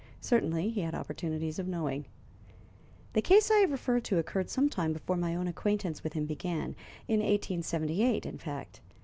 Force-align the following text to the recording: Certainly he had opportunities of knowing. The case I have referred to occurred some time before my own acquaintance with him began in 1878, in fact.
Certainly 0.19 0.71
he 0.71 0.81
had 0.81 0.95
opportunities 0.95 1.59
of 1.59 1.67
knowing. 1.67 2.05
The 3.13 3.21
case 3.21 3.51
I 3.51 3.59
have 3.59 3.69
referred 3.71 4.03
to 4.05 4.17
occurred 4.17 4.49
some 4.49 4.67
time 4.67 4.93
before 4.93 5.15
my 5.15 5.35
own 5.35 5.47
acquaintance 5.47 6.03
with 6.03 6.13
him 6.13 6.25
began 6.25 6.75
in 7.07 7.19
1878, 7.19 8.25
in 8.25 8.39
fact. 8.39 8.81